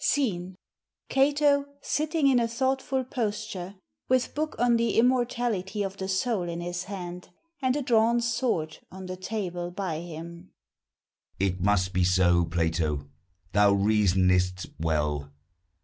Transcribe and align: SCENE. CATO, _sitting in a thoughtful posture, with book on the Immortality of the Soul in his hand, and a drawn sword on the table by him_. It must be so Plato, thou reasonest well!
SCENE. 0.03 0.55
CATO, 1.09 1.65
_sitting 1.83 2.27
in 2.27 2.39
a 2.39 2.47
thoughtful 2.47 3.03
posture, 3.03 3.75
with 4.09 4.33
book 4.33 4.55
on 4.57 4.75
the 4.77 4.97
Immortality 4.97 5.83
of 5.83 5.97
the 5.97 6.07
Soul 6.07 6.49
in 6.49 6.59
his 6.59 6.85
hand, 6.85 7.29
and 7.61 7.75
a 7.75 7.83
drawn 7.83 8.19
sword 8.19 8.79
on 8.89 9.05
the 9.05 9.15
table 9.15 9.69
by 9.69 9.99
him_. 9.99 10.47
It 11.39 11.61
must 11.61 11.93
be 11.93 12.03
so 12.03 12.45
Plato, 12.45 13.11
thou 13.51 13.73
reasonest 13.73 14.65
well! 14.79 15.31